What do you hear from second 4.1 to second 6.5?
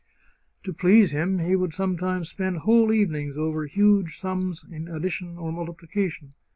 sums in addition or multiplication.